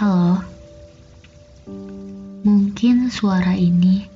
Halo. 0.00 0.40
Mungkin 2.40 3.12
suara 3.12 3.52
ini 3.52 4.08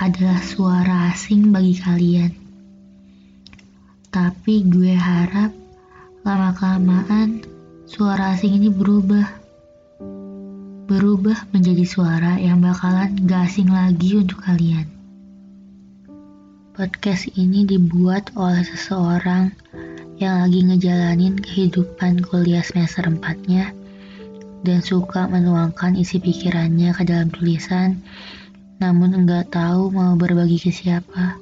adalah 0.00 0.40
suara 0.40 1.12
asing 1.12 1.52
bagi 1.52 1.76
kalian. 1.76 2.32
Tapi 4.08 4.64
gue 4.64 4.96
harap 4.96 5.52
lama-kelamaan 6.24 7.44
suara 7.84 8.32
asing 8.32 8.56
ini 8.56 8.72
berubah. 8.72 9.28
Berubah 10.88 11.52
menjadi 11.52 11.84
suara 11.84 12.40
yang 12.40 12.64
bakalan 12.64 13.20
gak 13.28 13.52
asing 13.52 13.68
lagi 13.68 14.16
untuk 14.16 14.40
kalian. 14.40 14.88
Podcast 16.72 17.28
ini 17.36 17.68
dibuat 17.68 18.32
oleh 18.40 18.64
seseorang 18.64 19.52
yang 20.16 20.48
lagi 20.48 20.64
ngejalanin 20.64 21.36
kehidupan 21.36 22.24
kuliah 22.24 22.64
semester 22.64 23.04
4-nya 23.04 23.84
dan 24.66 24.82
suka 24.82 25.30
menuangkan 25.30 25.94
isi 25.94 26.18
pikirannya 26.18 26.90
ke 26.90 27.06
dalam 27.06 27.30
tulisan, 27.30 28.02
namun 28.82 29.14
enggak 29.14 29.54
tahu 29.54 29.94
mau 29.94 30.18
berbagi 30.18 30.58
ke 30.58 30.74
siapa. 30.74 31.38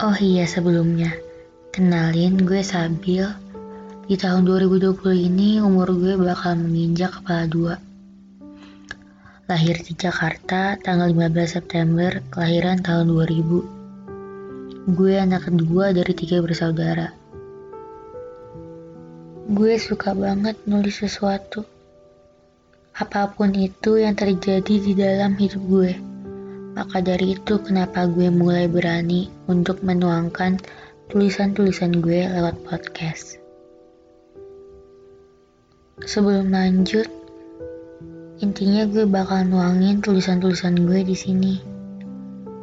Oh 0.00 0.16
iya 0.16 0.48
sebelumnya, 0.48 1.12
kenalin 1.76 2.40
gue 2.40 2.64
Sabil. 2.64 3.28
Di 4.04 4.16
tahun 4.16 4.48
2020 4.48 5.00
ini 5.16 5.60
umur 5.60 5.92
gue 5.92 6.16
bakal 6.16 6.56
menginjak 6.56 7.20
kepala 7.20 7.44
dua. 7.48 7.76
Lahir 9.44 9.76
di 9.84 9.92
Jakarta 9.92 10.80
tanggal 10.80 11.12
15 11.12 11.60
September, 11.60 12.24
kelahiran 12.32 12.80
tahun 12.80 13.12
2000. 13.12 14.92
Gue 14.92 15.20
anak 15.20 15.52
kedua 15.52 15.92
dari 15.92 16.12
tiga 16.16 16.40
bersaudara. 16.40 17.23
Gue 19.44 19.76
suka 19.76 20.16
banget 20.16 20.56
nulis 20.64 21.04
sesuatu. 21.04 21.68
Apa 22.96 23.28
pun 23.28 23.52
itu 23.52 24.00
yang 24.00 24.16
terjadi 24.16 24.80
di 24.80 24.96
dalam 24.96 25.36
hidup 25.36 25.60
gue. 25.68 25.92
Maka 26.72 27.04
dari 27.04 27.36
itu 27.36 27.60
kenapa 27.60 28.08
gue 28.08 28.32
mulai 28.32 28.72
berani 28.72 29.28
untuk 29.44 29.84
menuangkan 29.84 30.64
tulisan-tulisan 31.12 32.00
gue 32.00 32.24
lewat 32.24 32.56
podcast. 32.64 33.36
Sebelum 36.00 36.48
lanjut, 36.48 37.04
intinya 38.40 38.88
gue 38.88 39.04
bakal 39.04 39.44
nuangin 39.44 40.00
tulisan-tulisan 40.00 40.88
gue 40.88 41.04
di 41.04 41.12
sini. 41.12 41.54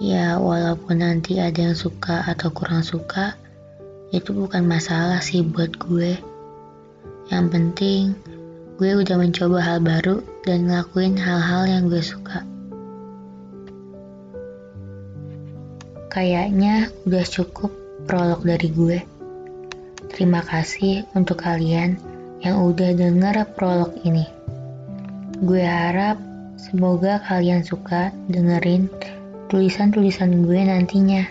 Ya, 0.00 0.40
walaupun 0.40 1.04
nanti 1.04 1.36
ada 1.36 1.68
yang 1.68 1.76
suka 1.76 2.24
atau 2.24 2.48
kurang 2.48 2.80
suka, 2.80 3.36
itu 4.08 4.32
bukan 4.32 4.64
masalah 4.64 5.20
sih 5.20 5.44
buat 5.44 5.76
gue. 5.76 6.31
Yang 7.32 7.46
penting, 7.48 8.02
gue 8.76 8.92
udah 8.92 9.16
mencoba 9.16 9.64
hal 9.64 9.80
baru 9.80 10.20
dan 10.44 10.68
ngelakuin 10.68 11.16
hal-hal 11.16 11.64
yang 11.64 11.88
gue 11.88 12.04
suka. 12.04 12.44
Kayaknya 16.12 16.92
udah 17.08 17.24
cukup 17.24 17.72
prolog 18.04 18.44
dari 18.44 18.68
gue. 18.68 18.98
Terima 20.12 20.44
kasih 20.44 21.08
untuk 21.16 21.40
kalian 21.40 21.96
yang 22.44 22.68
udah 22.68 22.92
denger 22.92 23.48
prolog 23.56 23.96
ini. 24.04 24.28
Gue 25.40 25.64
harap 25.64 26.20
semoga 26.60 27.16
kalian 27.24 27.64
suka 27.64 28.12
dengerin 28.28 28.92
tulisan-tulisan 29.48 30.44
gue 30.44 30.60
nantinya. 30.68 31.24